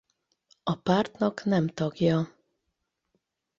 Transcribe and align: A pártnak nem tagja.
A 0.63 0.75
pártnak 0.75 1.43
nem 1.45 1.67
tagja. 1.67 2.35